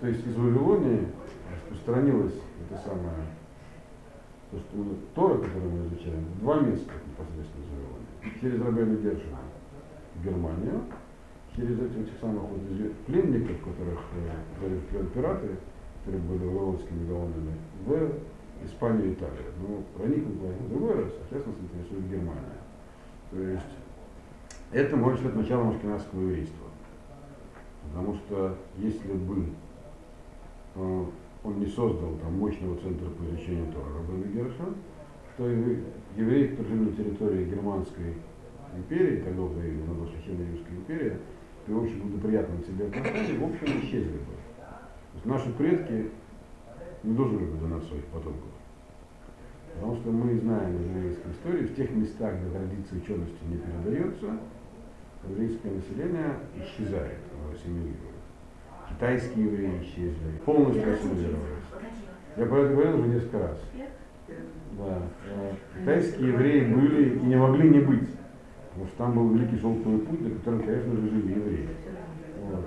[0.00, 1.08] То есть из Вавилонии
[1.52, 2.34] распространилось
[2.70, 3.26] это самое,
[4.52, 8.40] то, что мы, Тора, которую мы изучаем, два места непосредственно из Вавилонии.
[8.40, 9.38] Через Рабейна Гершина
[10.14, 10.82] в Германию,
[11.56, 12.60] через этих самых вот
[13.06, 14.00] пленников, которых
[14.62, 15.48] э, пираты,
[16.04, 17.52] которые были вавилонскими голодными,
[17.86, 18.12] в
[18.64, 19.52] Испанию и Италию.
[19.60, 22.58] Но про них мы говорим в другой раз, а сейчас нас интересует Германия.
[23.30, 23.66] То есть
[24.72, 26.66] это может стать началом ашкенадского еврейства.
[27.88, 29.46] Потому что если бы
[30.74, 31.04] э,
[31.44, 34.74] он не создал там мощного центра по изучению Тора Рабана Гершон,
[35.36, 38.14] то евреи, которые жили на территории Германской
[38.76, 41.18] империи, тогда уже она была Священная Римская империя,
[41.66, 44.34] при очень благоприятном себе отношении, в общем, исчезли бы.
[44.58, 46.10] То есть наши предки
[47.02, 48.50] не должны были доносить своих потомков.
[49.74, 54.38] Потому что мы знаем из еврейской истории, в тех местах, где традиция учености не передается,
[55.28, 57.18] еврейское население исчезает,
[57.52, 57.98] ассимилирует.
[58.90, 61.64] Китайские евреи исчезли, полностью ассимилировались.
[62.36, 63.58] Я про это говорил уже несколько раз.
[64.78, 65.02] Да.
[65.28, 68.08] Э, Китайские евреи были и не могли не быть.
[68.74, 71.68] Потому что там был великий шелковый путь, на котором, конечно же, жили евреи.
[72.42, 72.64] Вот.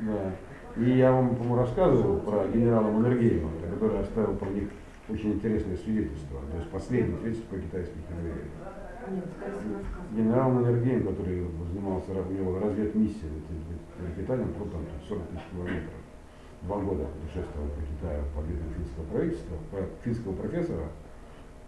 [0.00, 0.32] Да.
[0.76, 4.68] И я вам, по-моему, рассказывал про генерала Маннергейма, который оставил про них
[5.08, 8.46] очень интересное свидетельство, то есть последнее свидетельство про китайских евреев.
[10.12, 13.28] Генерал Маннергейм, который занимался, у него разведмиссия
[13.98, 16.00] над Китаем, ну, там 40 тысяч километров,
[16.62, 20.86] два года путешествовал по Китаю по видам финского правительства, по финского профессора,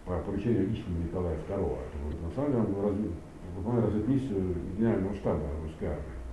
[0.05, 1.77] по поручению личного Николая II.
[2.09, 3.11] Это на самом деле он был развед,
[3.55, 6.23] выполнял разведмиссию генерального штаба русской армии.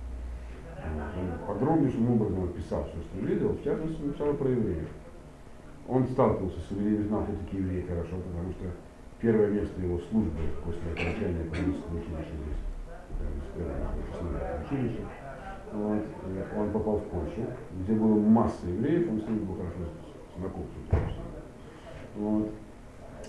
[0.83, 4.89] Он подробнейшим образом описал все, что видел, в частности, написал про евреев.
[5.87, 8.65] Он сталкивался с евреями, знал, что такие евреи хорошо, потому что
[9.19, 12.33] первое место его службы после окончания экономического училища
[14.71, 14.97] здесь,
[15.73, 16.03] вот,
[16.57, 17.47] он попал в Польшу,
[17.83, 19.77] где было масса евреев, он с ними был хорошо
[20.37, 20.65] знаком.
[22.15, 22.49] Вот.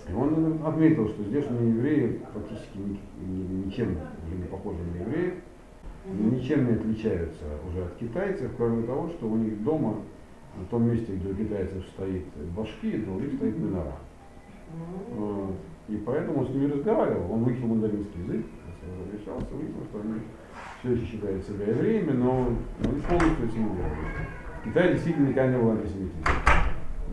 [0.09, 2.77] И он отметил, что здешние евреи практически
[3.25, 5.33] ничем уже не похожи на евреев,
[6.05, 9.95] ничем не отличаются уже от китайцев, кроме того, что у них дома,
[10.57, 13.95] на том месте, где у китайцев стоит башки, у них стоит минора.
[15.87, 17.31] И поэтому он с ними разговаривал.
[17.31, 18.45] Он выучил мандаринский язык,
[19.13, 20.19] решался, выяснил, что они
[20.79, 22.47] все еще считают себя евреями, но
[22.83, 24.27] они полностью ассимилировались.
[24.61, 26.33] В Китае действительно никогда не было антисемитизма.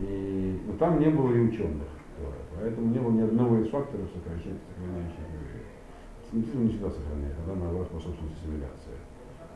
[0.01, 1.87] И, но там не было и ученых.
[2.61, 5.65] Поэтому не было ни одного из факторов, сохраняющих евреев.
[6.31, 8.97] Антисемитизм не всегда сохраняет, тогда наоборот способствует ассимиляции.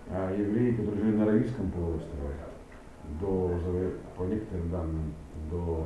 [0.10, 2.34] А евреи, которые жили на Аравийском полуострове,
[3.22, 3.60] до,
[4.18, 5.14] по некоторым данным,
[5.52, 5.86] до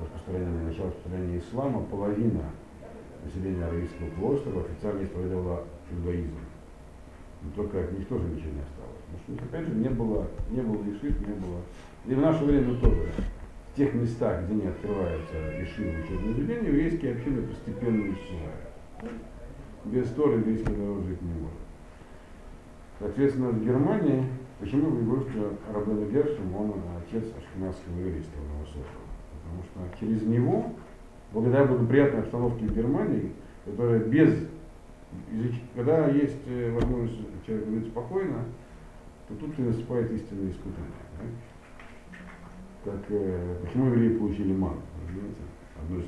[0.00, 2.44] распространения, начала распространения ислама, половина
[3.24, 6.38] населения Аравийского полуострова официально исповедовала иудаизм.
[7.42, 9.02] Но только от них тоже ничего не осталось.
[9.10, 11.60] Потому что, опять же, не было, не было ишив, не было.
[12.06, 13.10] И в наше время тоже.
[13.76, 19.18] Тех местах, где не открываются ишивы учебные заведения, еврейские общины постепенно исчезают.
[19.84, 21.58] Без Торы еврейский народ жить не может.
[23.00, 24.26] Соответственно, в Германии,
[24.60, 29.04] почему вы говорите, что Рабен Гершем, он отец ашкенадского еврейства на Высокого?
[29.42, 30.72] Потому что через него,
[31.32, 33.32] благодаря благоприятной обстановке в Германии,
[33.64, 34.38] которая без
[35.74, 38.44] когда есть э, возможность человеку жить спокойно,
[39.28, 41.04] то тут и наступает истинное испытание.
[41.18, 41.24] Да?
[42.84, 44.74] Как, э, почему евреи получили ман?
[45.06, 45.40] Понимаете?
[45.82, 46.04] Одно из.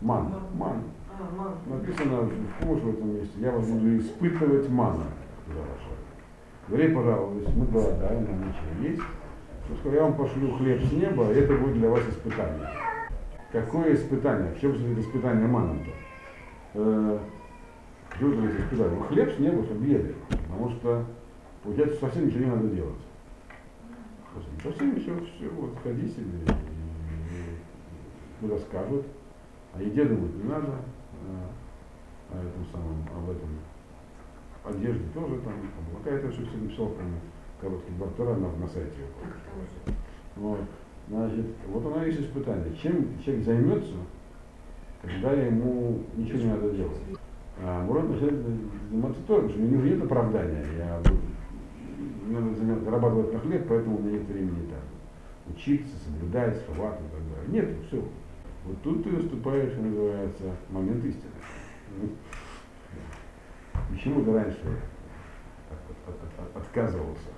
[0.00, 0.34] Ман.
[0.54, 0.82] Ман.
[1.20, 5.04] А, Написано в Кош в этом месте, я вас буду испытывать мана.
[6.68, 9.02] Евреи пожаловались, мы голодаем, нам ничего есть.
[9.70, 12.68] Он сказал, я вам пошлю хлеб с неба, и это будет для вас испытание.
[13.52, 14.52] Какое испытание?
[14.54, 15.90] В чем это испытание маном-то?
[16.74, 17.18] Э.
[18.20, 20.14] Ну, хлеб с неба, чтобы ели.
[20.28, 21.04] Потому что,
[21.62, 22.98] получается, совсем ничего не надо делать.
[24.62, 26.54] Совсем все, все, вот, ходи себе,
[28.40, 29.06] куда скажут.
[29.74, 31.50] А еде думать не надо, а,
[32.30, 33.48] а этом самом, об этом
[34.64, 37.16] одежде тоже там, облака, это все все написал, прямо
[37.60, 38.98] короткий бартера на, на сайте.
[40.36, 40.60] Вот.
[41.08, 42.74] Значит, вот оно есть испытание.
[42.82, 43.94] Чем человек займется,
[45.02, 47.00] когда ему ничего не надо делать.
[47.60, 48.42] А Мурат начинает
[48.88, 50.66] заниматься тоже, потому что у него нет оправдания.
[50.78, 51.02] Я,
[52.28, 52.54] надо
[52.84, 55.54] зарабатывать на хлеб, поэтому у меня нет времени так.
[55.54, 57.48] Учиться, соблюдать, схват и так далее.
[57.48, 58.02] Нет, все.
[58.64, 61.32] Вот тут ты выступаешь, что называется, момент истины.
[63.90, 64.78] Почему ты раньше
[65.70, 67.28] от, от, от, отказывался?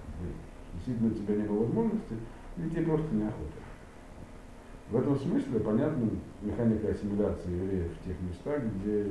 [0.74, 2.14] Действительно, у тебя не было возможности,
[2.56, 3.64] или тебе просто неохота.
[4.90, 6.10] В этом смысле понятна
[6.42, 9.06] механика ассимиляции евреев в тех местах, где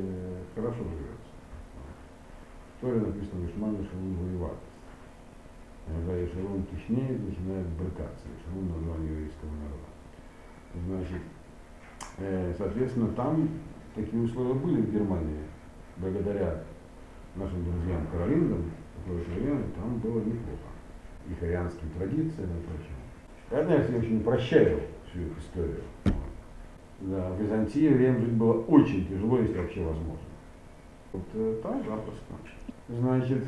[0.53, 1.33] хорошо живется.
[2.77, 4.57] В Торе написано Вишман Шалун воеват.
[5.86, 8.26] Когда Ешалун тучнеет, начинает брыкаться.
[8.39, 9.93] Ешалун название еврейского народа.
[10.88, 11.22] Значит,
[12.17, 13.50] э, соответственно, там
[13.96, 15.43] такие условия были в Германии,
[15.98, 16.64] благодаря
[17.36, 18.72] нашим друзьям Каролингам,
[19.05, 20.72] то время там было неплохо.
[21.30, 22.93] И харианским традициям и прочим.
[23.49, 25.82] Это я очень прощаю всю их историю.
[26.99, 30.18] Да, в Византии время жить было очень тяжело, если вообще возможно.
[31.12, 32.34] Вот э, там запросто.
[32.89, 33.43] Значит,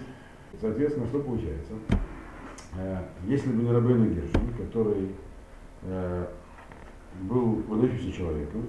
[0.59, 1.73] соответственно, что получается?
[2.77, 5.09] Э, если бы не Рабейн Гершин, который
[5.83, 6.25] э,
[7.21, 8.65] был выдающимся человеком,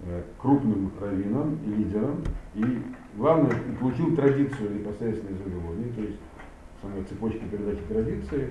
[0.00, 2.22] э, крупным раввином и лидером,
[2.54, 2.64] и
[3.16, 6.18] главное, получил традицию непосредственно из Вавилонии, то есть
[6.80, 8.50] самой цепочки передачи традиции,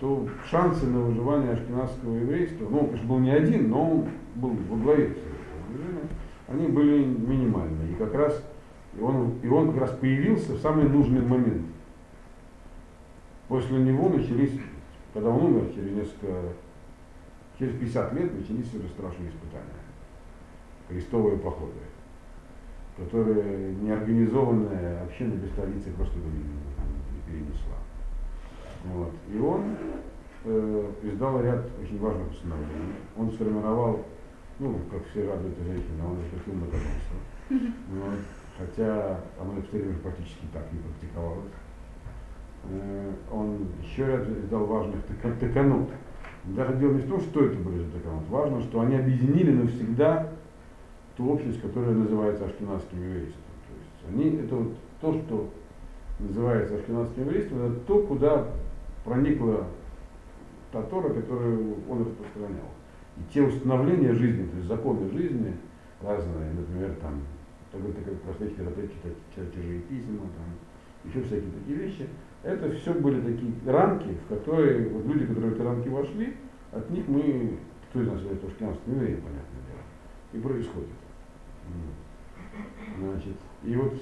[0.00, 4.04] то шансы на выживание ашкенадского еврейства, ну, он, конечно, был не один, но он
[4.36, 5.16] был во главе
[5.68, 6.08] движения,
[6.46, 7.92] они были минимальны.
[7.92, 8.42] И как раз
[8.96, 11.66] И он, и он как раз появился в самый нужный момент.
[13.48, 14.52] После него начались,
[15.14, 16.52] когда он умер, через несколько,
[17.58, 19.64] через 50 лет начались уже страшные испытания.
[20.88, 21.80] Крестовые походы,
[22.96, 27.78] которые неорганизованная община без традиции просто не перенесла.
[28.84, 29.12] Вот.
[29.32, 29.76] И он
[30.44, 32.94] э, издал ряд очень важных постановлений.
[33.16, 34.04] Он сформировал,
[34.58, 37.16] ну, как все радуют женщины, он запретил многоженство.
[37.50, 38.18] Вот.
[38.58, 41.52] Хотя оно время практически так не практиковалось.
[42.64, 45.02] Э, он еще ряд издал важных
[45.40, 45.88] тыканут.
[46.44, 48.28] Даже дело не в том, что это были за тыканут.
[48.28, 50.28] Важно, что они объединили навсегда
[51.16, 53.42] ту общность, которая называется ашкенадским еврейством.
[53.66, 55.50] То есть они, это вот то, что
[56.20, 58.46] называется ашкенадским еврейством, это то, куда
[59.04, 59.66] проникла
[60.72, 62.68] та Тора, которую он распространял.
[63.16, 65.54] И те установления жизни, то есть законы жизни
[66.02, 67.20] разные, например, там,
[67.72, 72.08] такой такой читать чертежи письма, там, еще всякие такие вещи,
[72.42, 76.36] это все были такие рамки, в которые вот люди, которые в эти рамки вошли,
[76.72, 77.58] от них мы,
[77.90, 79.82] кто из нас является ашкенадским евреем, понятное дело,
[80.32, 80.88] и происходит.
[82.98, 83.94] Значит, и вот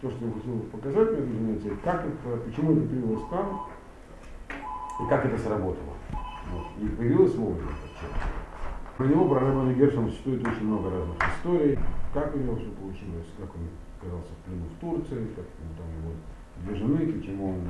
[0.00, 3.66] то, что я хотел показать на этом занятии, как это, почему это появилось там,
[5.00, 5.94] и как это сработало.
[6.52, 6.66] Вот.
[6.80, 7.70] И появилось вовремя.
[8.96, 11.78] Про него, про Романа Гершема, существует очень много разных историй.
[12.12, 13.62] Как у него все получилось, как он
[13.98, 16.12] оказался в плену в Турции, как он там его
[16.62, 17.60] две жены, почему он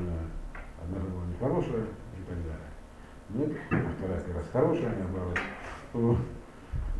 [0.82, 2.70] одна была нехорошая и так далее.
[3.30, 3.53] Нет,
[3.99, 6.18] вторая как раз хорошая, наоборот.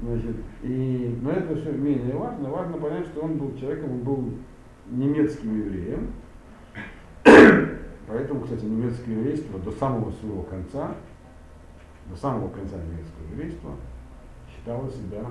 [0.01, 2.51] Значит, и, но это все менее важно.
[2.51, 4.35] Важно понять, что он был человеком, он был
[4.87, 6.13] немецким евреем.
[8.07, 10.95] Поэтому, кстати, немецкое еврейство до самого своего конца,
[12.09, 13.77] до самого конца немецкого еврейства
[14.55, 15.25] считало себя,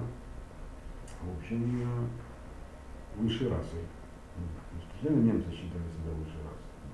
[1.22, 1.88] в общем,
[3.18, 3.86] высшей расой.
[4.92, 6.43] Постепенно немцы считали себя высшей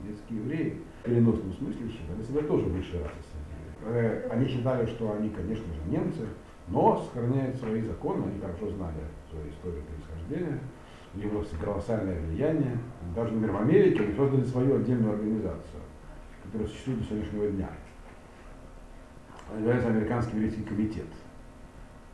[0.03, 3.39] Немецкие евреи в переносном смысле считали себя тоже высшей расой.
[3.85, 6.27] Э, они считали, что они, конечно же, немцы,
[6.67, 10.59] но сохраняют свои законы, они хорошо знали свою историю происхождения,
[11.13, 12.77] было колоссальное влияние.
[13.15, 15.81] Даже, например, в Америке они создали свою отдельную организацию,
[16.43, 17.69] которая существует до сегодняшнего дня.
[19.51, 21.07] Называется Американский еврейский комитет.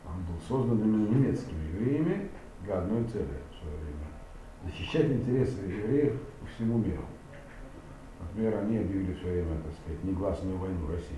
[0.06, 2.30] Он был создан именно немецкими евреями
[2.64, 4.06] для одной цели в свое время.
[4.64, 7.02] Защищать интересы евреев по всему миру.
[8.20, 11.16] Например, они объявили в свое время, так сказать, негласную войну России.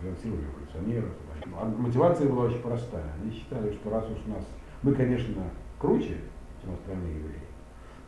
[0.00, 1.10] Финансировали революционеров.
[1.56, 3.04] А мотивация была очень простая.
[3.20, 4.44] Они считали, что раз уж нас,
[4.82, 5.42] мы, конечно,
[5.78, 6.18] круче,
[6.62, 7.48] чем остальные евреи.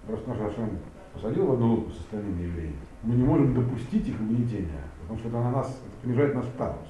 [0.06, 0.78] Просто наш Ашем
[1.12, 2.76] посадил в одну лодку с остальными евреями.
[3.02, 6.88] Мы не можем допустить их угнетения, потому что это на нас, это понижает наш статус.